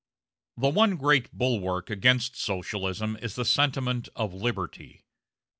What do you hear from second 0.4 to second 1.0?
The one